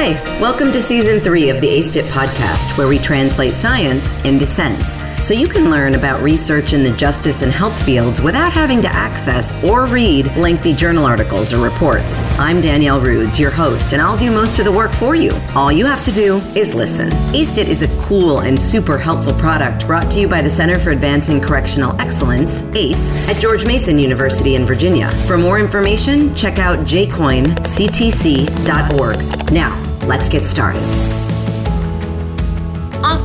[0.00, 4.96] Hi, welcome to season three of the ACE-TIP podcast, where we translate science into sense,
[5.20, 8.88] so you can learn about research in the justice and health fields without having to
[8.88, 12.20] access or read lengthy journal articles or reports.
[12.38, 15.32] I'm Danielle Rudes, your host, and I'll do most of the work for you.
[15.54, 17.12] All you have to do is listen.
[17.34, 20.90] ACE-TIT is a cool and super helpful product brought to you by the Center for
[20.90, 25.10] Advancing Correctional Excellence, ACE, at George Mason University in Virginia.
[25.26, 29.52] For more information, check out jcoinctc.org.
[29.52, 31.27] Now, let's get started.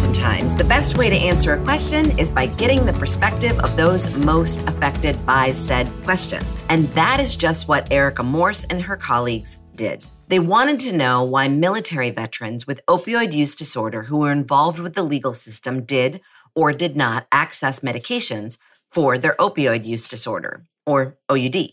[0.04, 4.14] Oftentimes, the best way to answer a question is by getting the perspective of those
[4.18, 6.44] most affected by said question.
[6.68, 10.04] And that is just what Erica Morse and her colleagues did.
[10.28, 14.94] They wanted to know why military veterans with opioid use disorder who were involved with
[14.94, 16.20] the legal system did
[16.54, 18.58] or did not access medications
[18.92, 21.70] for their opioid use disorder, or OUD.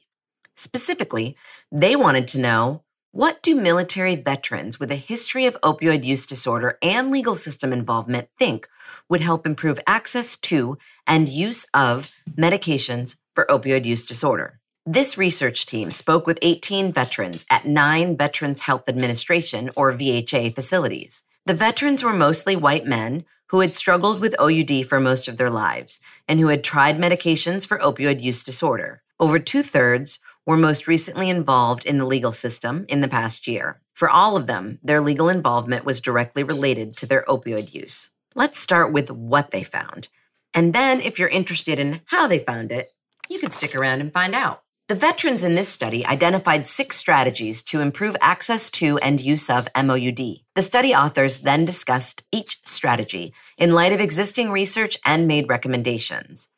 [0.54, 1.36] Specifically,
[1.72, 6.78] they wanted to know what do military veterans with a history of opioid use disorder
[6.80, 8.68] and legal system involvement think
[9.08, 14.60] would help improve access to and use of medications for opioid use disorder?
[14.86, 21.24] This research team spoke with 18 veterans at nine Veterans Health Administration or VHA facilities.
[21.46, 25.50] The veterans were mostly white men who had struggled with OUD for most of their
[25.50, 29.02] lives and who had tried medications for opioid use disorder.
[29.18, 33.80] Over two thirds were most recently involved in the legal system in the past year.
[33.94, 38.10] For all of them, their legal involvement was directly related to their opioid use.
[38.34, 40.08] Let's start with what they found.
[40.54, 42.90] And then, if you're interested in how they found it,
[43.28, 44.62] you can stick around and find out.
[44.88, 49.68] The veterans in this study identified six strategies to improve access to and use of
[49.76, 50.40] MOUD.
[50.56, 56.48] The study authors then discussed each strategy in light of existing research and made recommendations.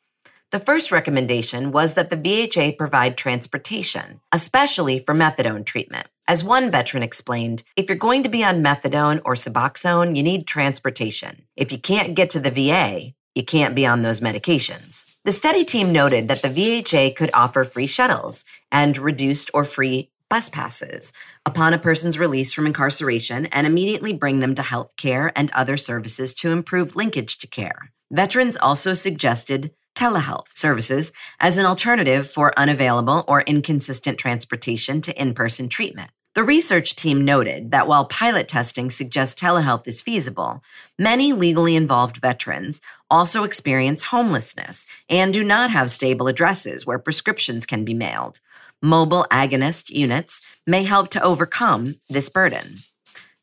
[0.53, 6.05] The first recommendation was that the VHA provide transportation, especially for methadone treatment.
[6.27, 10.45] As one veteran explained, if you're going to be on methadone or Suboxone, you need
[10.45, 11.45] transportation.
[11.55, 15.05] If you can't get to the VA, you can't be on those medications.
[15.25, 20.11] The study team noted that the VHA could offer free shuttles and reduced or free
[20.29, 21.13] bus passes
[21.47, 25.77] upon a person's release from incarceration and immediately bring them to health care and other
[25.77, 27.91] services to improve linkage to care.
[28.11, 35.33] Veterans also suggested telehealth services as an alternative for unavailable or inconsistent transportation to in
[35.33, 36.11] person treatment.
[36.35, 40.63] The research team noted that while pilot testing suggests telehealth is feasible,
[40.97, 47.67] many legally involved veterans also experience homelessness and do not have stable addresses where prescriptions
[47.67, 48.39] can be mailed.
[48.81, 52.77] Mobile agonist units may help to overcome this burden.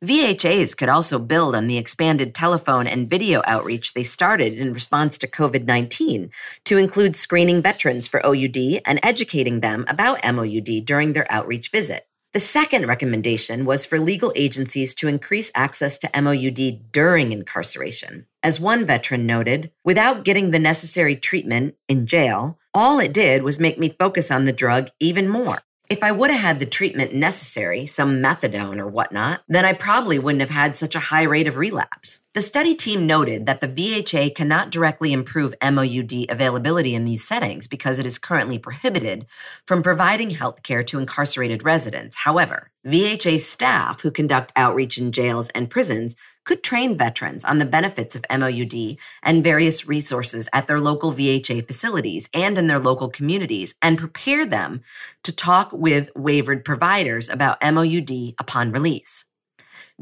[0.03, 5.19] VHAs could also build on the expanded telephone and video outreach they started in response
[5.19, 6.31] to COVID 19
[6.65, 12.07] to include screening veterans for OUD and educating them about MOUD during their outreach visit.
[12.33, 18.25] The second recommendation was for legal agencies to increase access to MOUD during incarceration.
[18.43, 23.61] As one veteran noted, without getting the necessary treatment in jail, all it did was
[23.61, 25.59] make me focus on the drug even more.
[25.91, 30.21] If I would have had the treatment necessary, some methadone or whatnot, then I probably
[30.21, 32.21] wouldn't have had such a high rate of relapse.
[32.33, 37.67] The study team noted that the VHA cannot directly improve MOUD availability in these settings
[37.67, 39.27] because it is currently prohibited
[39.67, 42.19] from providing health care to incarcerated residents.
[42.19, 46.15] However, VHA staff who conduct outreach in jails and prisons
[46.51, 51.65] could train veterans on the benefits of MOUD and various resources at their local VHA
[51.65, 54.81] facilities and in their local communities and prepare them
[55.23, 59.27] to talk with waivered providers about MOUD upon release.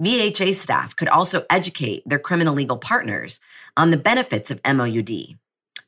[0.01, 3.41] VHA staff could also educate their criminal legal partners
[3.77, 5.37] on the benefits of MOUD.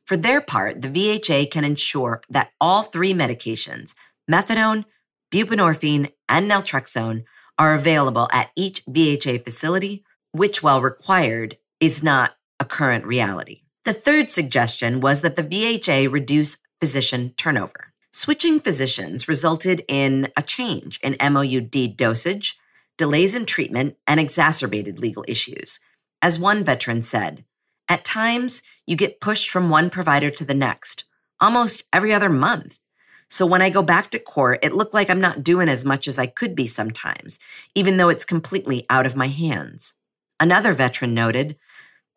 [0.05, 3.95] For their part, the VHA can ensure that all three medications,
[4.29, 4.85] methadone,
[5.31, 7.23] buprenorphine, and naltrexone,
[7.57, 13.61] are available at each VHA facility which, while required, is not a current reality.
[13.85, 17.93] The third suggestion was that the VHA reduce physician turnover.
[18.11, 22.57] Switching physicians resulted in a change in MOUD dosage,
[22.97, 25.79] delays in treatment, and exacerbated legal issues.
[26.21, 27.45] As one veteran said,
[27.89, 31.05] at times you get pushed from one provider to the next,
[31.39, 32.79] almost every other month.
[33.27, 36.07] So when I go back to court, it looked like I'm not doing as much
[36.07, 37.39] as I could be sometimes,
[37.73, 39.93] even though it's completely out of my hands.
[40.41, 41.55] Another veteran noted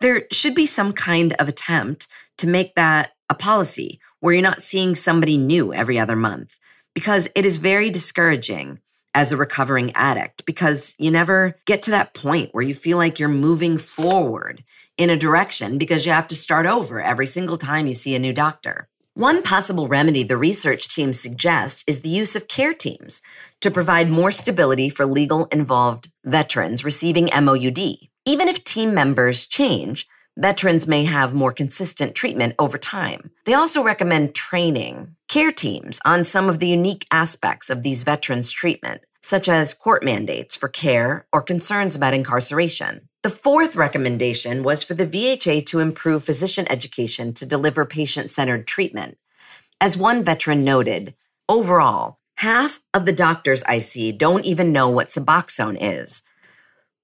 [0.01, 4.63] there should be some kind of attempt to make that a policy where you're not
[4.63, 6.59] seeing somebody new every other month
[6.95, 8.81] because it is very discouraging
[9.15, 13.19] as a recovering addict because you never get to that point where you feel like
[13.19, 14.65] you're moving forward
[14.97, 18.19] in a direction because you have to start over every single time you see a
[18.19, 18.89] new doctor.
[19.13, 23.21] One possible remedy the research team suggests is the use of care teams
[23.61, 28.09] to provide more stability for legal involved veterans receiving MOUD.
[28.27, 33.31] Even if team members change, veterans may have more consistent treatment over time.
[33.45, 38.51] They also recommend training care teams on some of the unique aspects of these veterans'
[38.51, 43.09] treatment, such as court mandates for care or concerns about incarceration.
[43.23, 48.67] The fourth recommendation was for the VHA to improve physician education to deliver patient centered
[48.67, 49.19] treatment.
[49.83, 51.15] As one veteran noted,
[51.47, 56.23] overall, half of the doctors I see don't even know what Suboxone is.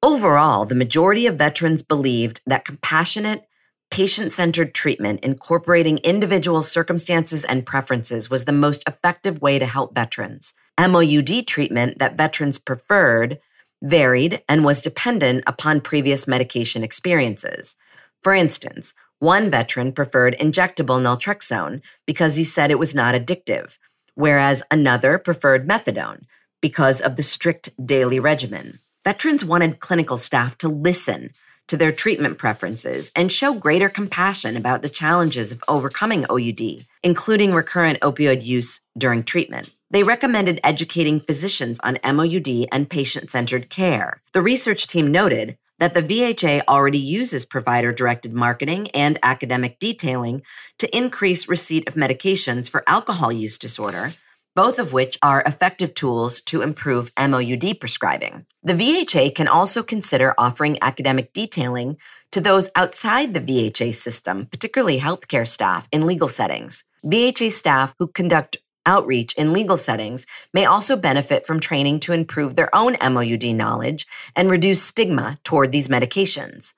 [0.03, 3.47] Overall, the majority of veterans believed that compassionate,
[3.91, 9.95] patient centered treatment incorporating individual circumstances and preferences was the most effective way to help
[9.95, 10.55] veterans.
[10.79, 13.41] MOUD treatment that veterans preferred
[13.83, 17.77] varied and was dependent upon previous medication experiences.
[18.23, 23.77] For instance, one veteran preferred injectable naltrexone because he said it was not addictive,
[24.15, 26.23] whereas another preferred methadone
[26.63, 28.81] because of the strict daily regimen.
[29.03, 31.31] Veterans wanted clinical staff to listen
[31.69, 37.55] to their treatment preferences and show greater compassion about the challenges of overcoming OUD, including
[37.55, 39.75] recurrent opioid use during treatment.
[39.91, 44.21] They recommended educating physicians on MOUD and patient centered care.
[44.35, 50.43] The research team noted that the VHA already uses provider directed marketing and academic detailing
[50.79, 54.13] to increase receipt of medications for alcohol use disorder
[54.55, 58.47] both of which are effective tools to improve MOUD prescribing.
[58.63, 61.97] The VHA can also consider offering academic detailing
[62.33, 66.85] to those outside the VHA system, particularly healthcare staff in legal settings.
[67.05, 72.57] VHA staff who conduct outreach in legal settings may also benefit from training to improve
[72.57, 76.75] their own MOUD knowledge and reduce stigma toward these medications.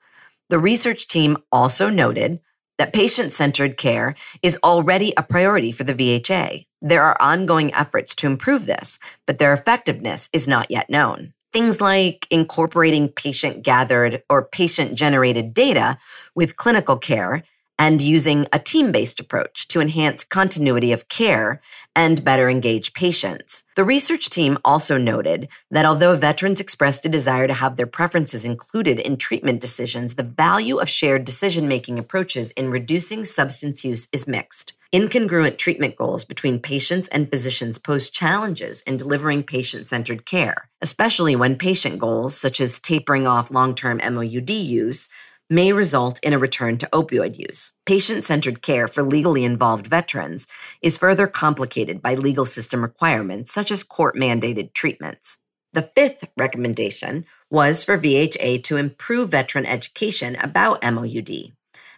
[0.49, 2.39] The research team also noted
[2.77, 6.65] that patient centered care is already a priority for the VHA.
[6.81, 11.33] There are ongoing efforts to improve this, but their effectiveness is not yet known.
[11.53, 15.97] Things like incorporating patient gathered or patient generated data
[16.35, 17.43] with clinical care
[17.79, 21.61] and using a team based approach to enhance continuity of care
[21.95, 23.63] and better engage patients.
[23.75, 28.45] The research team also noted that although veterans expressed a desire to have their preferences
[28.45, 34.07] included in treatment decisions, the value of shared decision making approaches in reducing substance use
[34.11, 34.73] is mixed.
[34.93, 41.35] Incongruent treatment goals between patients and physicians pose challenges in delivering patient centered care, especially
[41.35, 45.09] when patient goals, such as tapering off long term MOUD use,
[45.53, 47.71] may result in a return to opioid use.
[47.85, 50.47] Patient centered care for legally involved veterans
[50.81, 55.37] is further complicated by legal system requirements such as court mandated treatments.
[55.71, 61.53] The fifth recommendation was for VHA to improve veteran education about MOUD.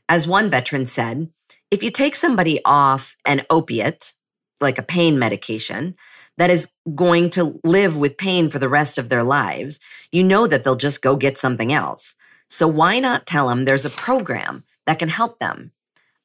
[0.08, 1.30] As one veteran said,
[1.72, 4.14] if you take somebody off an opiate,
[4.62, 5.96] like a pain medication,
[6.38, 9.80] that is going to live with pain for the rest of their lives,
[10.12, 12.16] you know that they'll just go get something else.
[12.50, 15.72] So why not tell them there's a program that can help them?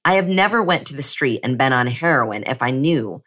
[0.05, 3.23] I have never went to the street and been on heroin if I knew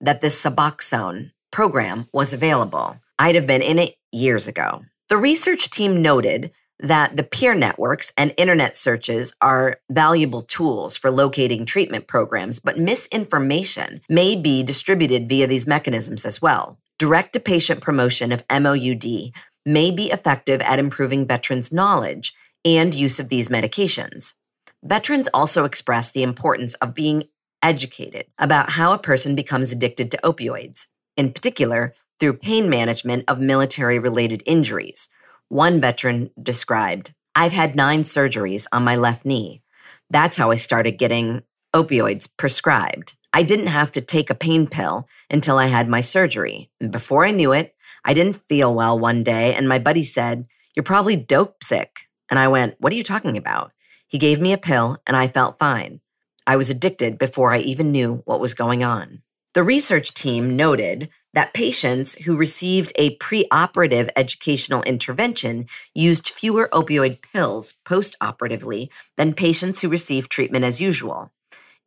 [0.00, 2.98] that this Suboxone program was available.
[3.18, 4.84] I'd have been in it years ago.
[5.08, 11.10] The research team noted that the peer networks and internet searches are valuable tools for
[11.10, 16.78] locating treatment programs, but misinformation may be distributed via these mechanisms as well.
[16.98, 19.32] Direct to patient promotion of MOUD
[19.68, 22.34] may be effective at improving veterans' knowledge
[22.64, 24.34] and use of these medications.
[24.82, 27.24] Veterans also express the importance of being
[27.62, 33.40] educated about how a person becomes addicted to opioids, in particular through pain management of
[33.40, 35.08] military related injuries.
[35.48, 39.62] One veteran described, I've had nine surgeries on my left knee.
[40.10, 41.42] That's how I started getting
[41.74, 43.16] opioids prescribed.
[43.32, 46.70] I didn't have to take a pain pill until I had my surgery.
[46.80, 47.74] And before I knew it,
[48.08, 52.08] I didn't feel well one day, and my buddy said, You're probably dope sick.
[52.30, 53.72] And I went, What are you talking about?
[54.06, 56.00] He gave me a pill, and I felt fine.
[56.46, 59.20] I was addicted before I even knew what was going on.
[59.52, 67.20] The research team noted that patients who received a preoperative educational intervention used fewer opioid
[67.20, 68.88] pills postoperatively
[69.18, 71.30] than patients who received treatment as usual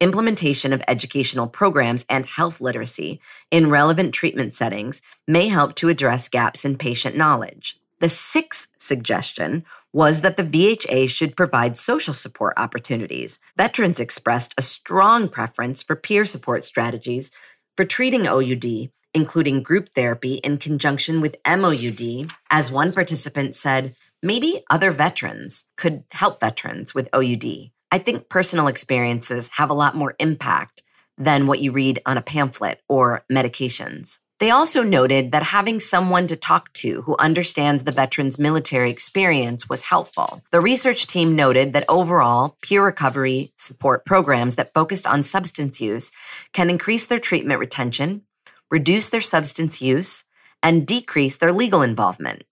[0.01, 6.27] implementation of educational programs and health literacy in relevant treatment settings may help to address
[6.27, 7.79] gaps in patient knowledge.
[7.99, 13.39] The sixth suggestion was that the VHA should provide social support opportunities.
[13.55, 17.29] Veterans expressed a strong preference for peer support strategies
[17.77, 22.31] for treating OUD, including group therapy in conjunction with MOUD.
[22.49, 27.71] As one participant said, maybe other veterans could help veterans with OUD.
[27.91, 30.81] I think personal experiences have a lot more impact
[31.17, 34.19] than what you read on a pamphlet or medications.
[34.39, 39.69] They also noted that having someone to talk to who understands the veteran's military experience
[39.69, 40.41] was helpful.
[40.51, 46.11] The research team noted that overall, peer recovery support programs that focused on substance use
[46.53, 48.23] can increase their treatment retention,
[48.71, 50.25] reduce their substance use,
[50.63, 52.43] and decrease their legal involvement.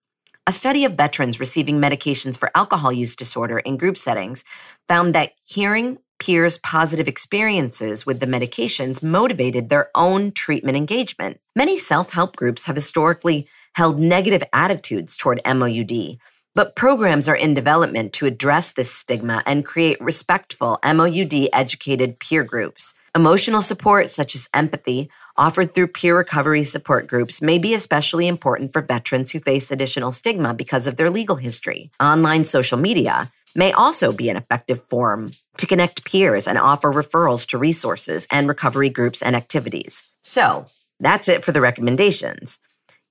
[0.50, 4.44] A study of veterans receiving medications for alcohol use disorder in group settings
[4.88, 11.40] found that hearing peers' positive experiences with the medications motivated their own treatment engagement.
[11.56, 16.18] Many self help groups have historically held negative attitudes toward MOUD,
[16.60, 22.44] but programs are in development to address this stigma and create respectful MOUD educated peer
[22.44, 22.94] groups.
[23.16, 28.74] Emotional support, such as empathy, offered through peer recovery support groups, may be especially important
[28.74, 31.92] for veterans who face additional stigma because of their legal history.
[31.98, 37.48] Online social media may also be an effective form to connect peers and offer referrals
[37.48, 40.04] to resources and recovery groups and activities.
[40.20, 40.66] So,
[41.00, 42.60] that's it for the recommendations.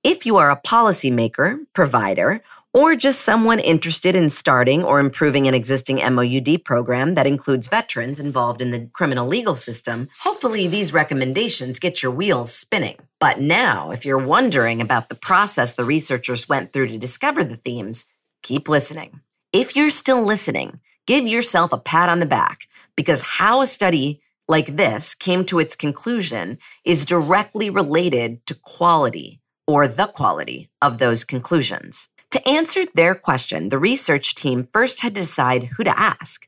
[0.03, 2.41] If you are a policymaker, provider,
[2.73, 8.19] or just someone interested in starting or improving an existing MOUD program that includes veterans
[8.19, 12.97] involved in the criminal legal system, hopefully these recommendations get your wheels spinning.
[13.19, 17.57] But now, if you're wondering about the process the researchers went through to discover the
[17.57, 18.05] themes,
[18.43, 19.21] keep listening.
[19.51, 24.21] If you're still listening, give yourself a pat on the back because how a study
[24.47, 30.97] like this came to its conclusion is directly related to quality or the quality of
[30.97, 32.07] those conclusions.
[32.31, 36.47] To answer their question, the research team first had to decide who to ask.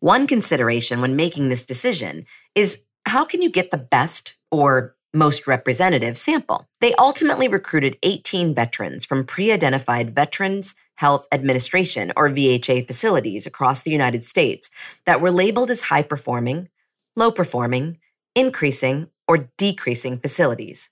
[0.00, 5.46] One consideration when making this decision is how can you get the best or most
[5.46, 6.68] representative sample?
[6.82, 13.80] They ultimately recruited 18 veterans from pre identified Veterans Health Administration or VHA facilities across
[13.80, 14.70] the United States
[15.06, 16.68] that were labeled as high performing,
[17.16, 17.98] low performing,
[18.34, 20.90] increasing, or decreasing facilities.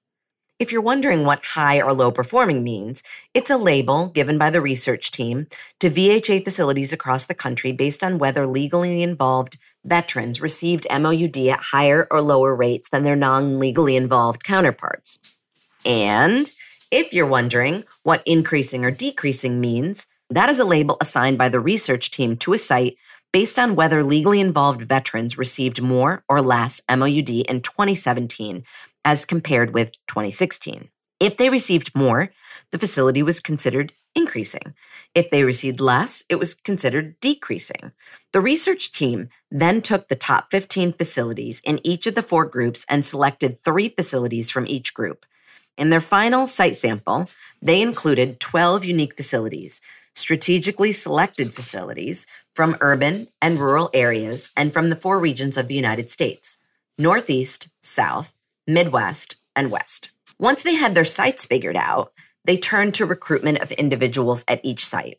[0.63, 3.03] If you're wondering what high or low performing means,
[3.35, 5.49] it's a label given by the research team
[5.81, 11.59] to VHA facilities across the country based on whether legally involved veterans received MOUD at
[11.59, 15.19] higher or lower rates than their non legally involved counterparts.
[15.85, 16.49] And
[16.93, 21.59] if you're wondering what increasing or decreasing means, that is a label assigned by the
[21.59, 22.97] research team to a site
[23.33, 28.63] based on whether legally involved veterans received more or less MOUD in 2017
[29.05, 30.89] as compared with 2016.
[31.21, 32.31] If they received more,
[32.73, 34.75] the facility was considered increasing.
[35.15, 37.93] If they received less, it was considered decreasing.
[38.33, 42.85] The research team then took the top 15 facilities in each of the four groups
[42.89, 45.25] and selected three facilities from each group.
[45.79, 47.29] In their final site sample,
[47.61, 49.81] they included 12 unique facilities,
[50.15, 55.75] strategically selected facilities from urban and rural areas and from the four regions of the
[55.75, 56.59] United States
[56.99, 58.35] Northeast, South,
[58.67, 60.11] Midwest, and West.
[60.39, 62.13] Once they had their sites figured out,
[62.45, 65.19] they turned to recruitment of individuals at each site.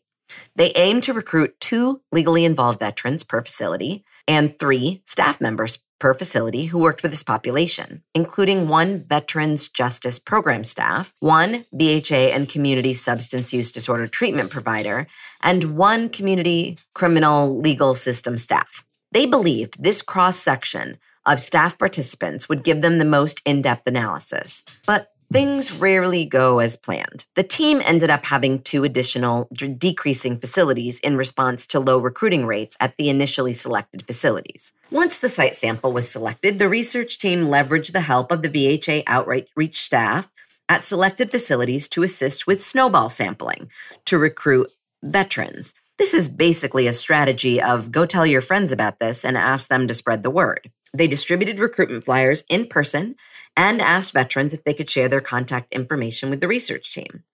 [0.56, 6.12] They aimed to recruit two legally involved veterans per facility and three staff members per
[6.12, 12.48] facility who worked with this population, including one Veterans Justice Program staff, one VHA and
[12.48, 15.06] community substance use disorder treatment provider,
[15.42, 18.84] and one community criminal legal system staff.
[19.12, 23.86] They believed this cross section of staff participants would give them the most in depth
[23.86, 24.64] analysis.
[24.86, 27.24] But things rarely go as planned.
[27.34, 32.76] The team ended up having two additional decreasing facilities in response to low recruiting rates
[32.78, 34.72] at the initially selected facilities.
[34.90, 39.02] Once the site sample was selected, the research team leveraged the help of the VHA
[39.06, 40.30] outreach staff
[40.68, 43.70] at selected facilities to assist with snowball sampling
[44.04, 44.70] to recruit
[45.02, 45.74] veterans.
[45.98, 49.86] This is basically a strategy of go tell your friends about this and ask them
[49.88, 50.70] to spread the word.
[50.94, 53.16] They distributed recruitment flyers in person
[53.56, 57.24] and asked veterans if they could share their contact information with the research team.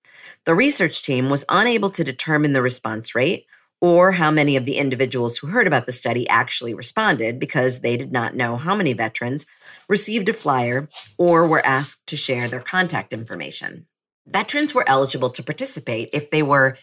[0.47, 3.47] The research team was unable to determine the response rate
[3.83, 7.97] or how many of the individuals who heard about the study actually responded because they
[7.97, 9.47] did not know how many veterans
[9.89, 10.89] received a flyer
[11.19, 13.87] or were asked to share their contact information.
[14.27, 16.77] Veterans were eligible to participate if they were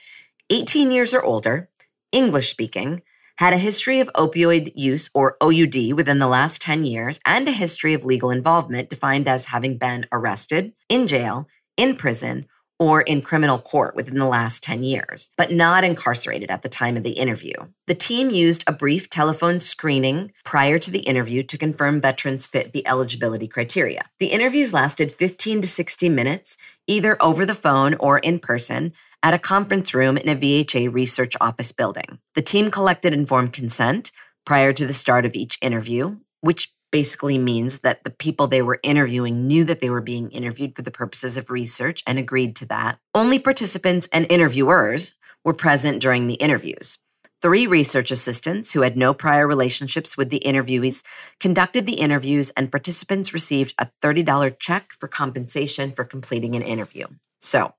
[0.50, 1.70] 18 years or older,
[2.12, 3.02] English speaking,
[3.38, 7.52] had a history of opioid use or OUD within the last 10 years, and a
[7.52, 12.46] history of legal involvement defined as having been arrested, in jail, in prison,
[12.80, 16.96] or in criminal court within the last 10 years, but not incarcerated at the time
[16.96, 17.54] of the interview.
[17.88, 22.74] The team used a brief telephone screening prior to the interview to confirm veterans fit
[22.74, 24.04] the eligibility criteria.
[24.20, 28.94] The interviews lasted 15 to 60 minutes, either over the phone or in person,
[29.28, 32.20] at a conference room in a VHA research office building.
[32.34, 34.14] The team collected informed consent
[34.46, 38.80] prior to the start of each interview, which basically means that the people they were
[38.84, 42.66] interviewing knew that they were being interviewed for the purposes of research and agreed to
[42.68, 43.00] that.
[43.14, 46.98] Only participants and interviewers were present during the interviews.
[47.42, 51.04] Three research assistants who had no prior relationships with the interviewees
[51.42, 57.08] conducted the interviews, and participants received a $30 check for compensation for completing an interview.
[57.42, 57.74] So,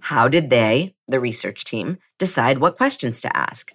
[0.00, 3.72] how did they, the research team, decide what questions to ask?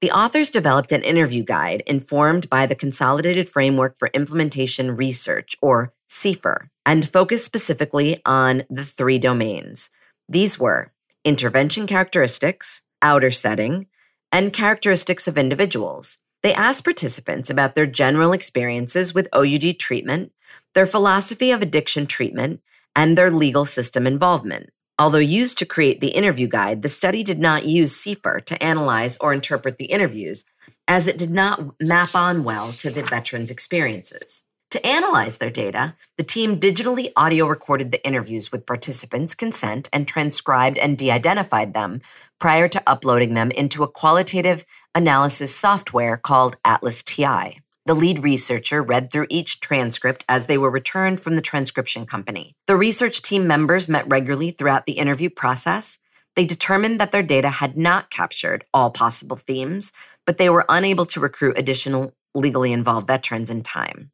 [0.00, 5.94] The authors developed an interview guide informed by the Consolidated Framework for Implementation Research, or
[6.10, 9.90] CFIR, and focused specifically on the three domains.
[10.28, 10.92] These were
[11.24, 13.86] intervention characteristics, outer setting,
[14.30, 16.18] and characteristics of individuals.
[16.42, 20.32] They asked participants about their general experiences with OUD treatment,
[20.74, 22.60] their philosophy of addiction treatment,
[22.94, 24.70] and their legal system involvement.
[24.98, 29.18] Although used to create the interview guide, the study did not use CFIR to analyze
[29.18, 30.44] or interpret the interviews,
[30.88, 34.42] as it did not map on well to the veterans' experiences.
[34.70, 40.08] To analyze their data, the team digitally audio recorded the interviews with participants' consent and
[40.08, 42.00] transcribed and de identified them
[42.40, 47.60] prior to uploading them into a qualitative analysis software called Atlas TI.
[47.86, 52.56] The lead researcher read through each transcript as they were returned from the transcription company.
[52.66, 56.00] The research team members met regularly throughout the interview process.
[56.34, 59.92] They determined that their data had not captured all possible themes,
[60.24, 64.10] but they were unable to recruit additional legally involved veterans in time.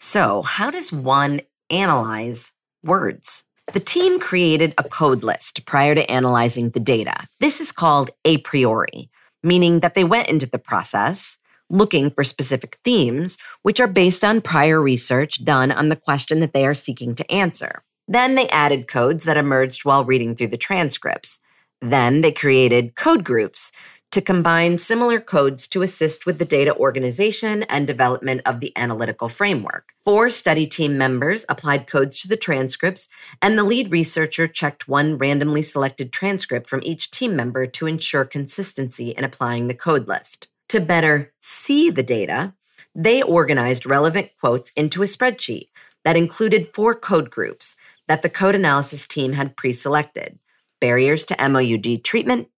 [0.00, 3.44] So, how does one analyze words?
[3.72, 7.28] The team created a code list prior to analyzing the data.
[7.38, 9.10] This is called a priori,
[9.44, 11.38] meaning that they went into the process
[11.70, 16.52] looking for specific themes, which are based on prior research done on the question that
[16.52, 17.82] they are seeking to answer.
[18.06, 21.40] Then they added codes that emerged while reading through the transcripts.
[21.80, 23.72] Then they created code groups
[24.10, 29.28] to combine similar codes to assist with the data organization and development of the analytical
[29.28, 29.92] framework.
[30.04, 33.08] Four study team members applied codes to the transcripts,
[33.40, 38.24] and the lead researcher checked one randomly selected transcript from each team member to ensure
[38.24, 40.48] consistency in applying the code list.
[40.70, 42.54] To better see the data,
[42.94, 45.70] they organized relevant quotes into a spreadsheet
[46.04, 47.74] that included four code groups
[48.06, 50.38] that the code analysis team had pre selected
[50.80, 52.50] barriers to MOUD treatment,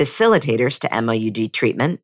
[0.00, 2.00] facilitators to MOUD treatment,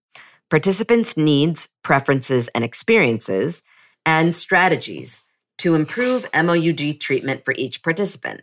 [0.50, 3.64] participants' needs, preferences, and experiences,
[4.04, 5.24] and strategies
[5.58, 8.42] to improve MOUD treatment for each participant.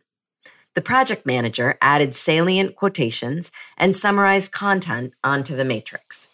[0.76, 6.28] The project manager added salient quotations and summarized content onto the matrix.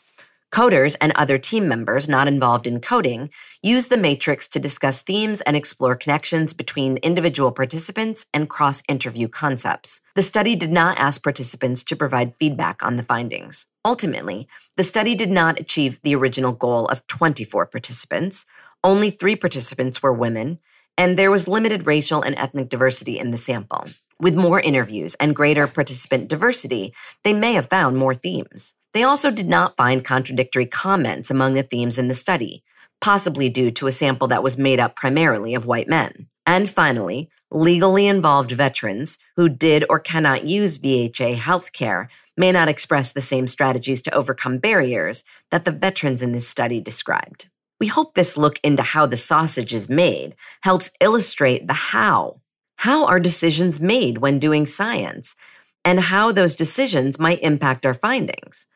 [0.51, 3.29] Coders and other team members not involved in coding
[3.61, 9.27] use the matrix to discuss themes and explore connections between individual participants and cross interview
[9.27, 10.01] concepts.
[10.15, 13.67] The study did not ask participants to provide feedback on the findings.
[13.85, 18.47] Ultimately, the study did not achieve the original goal of 24 participants.
[18.83, 20.59] Only three participants were women,
[20.97, 23.85] and there was limited racial and ethnic diversity in the sample.
[24.19, 28.73] With more interviews and greater participant diversity, they may have found more themes.
[28.93, 32.63] They also did not find contradictory comments among the themes in the study,
[33.01, 36.27] possibly due to a sample that was made up primarily of white men.
[36.45, 43.11] And finally, legally involved veterans who did or cannot use VHA healthcare may not express
[43.11, 47.47] the same strategies to overcome barriers that the veterans in this study described.
[47.79, 52.41] We hope this look into how the sausage is made helps illustrate the how.
[52.77, 55.35] How are decisions made when doing science,
[55.85, 58.67] and how those decisions might impact our findings?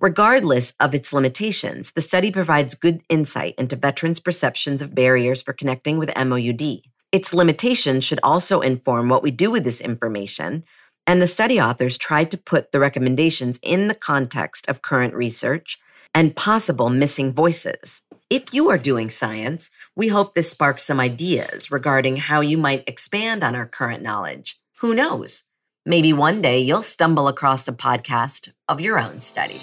[0.00, 5.52] Regardless of its limitations, the study provides good insight into veterans' perceptions of barriers for
[5.52, 6.80] connecting with MOUD.
[7.12, 10.64] Its limitations should also inform what we do with this information,
[11.06, 15.78] and the study authors tried to put the recommendations in the context of current research
[16.14, 18.02] and possible missing voices.
[18.30, 22.88] If you are doing science, we hope this sparks some ideas regarding how you might
[22.88, 24.58] expand on our current knowledge.
[24.78, 25.44] Who knows?
[25.84, 29.60] Maybe one day you'll stumble across a podcast of your own study.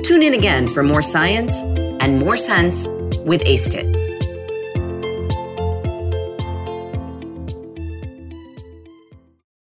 [0.05, 2.87] Tune in again for more science and more sense
[3.25, 3.94] with Aced.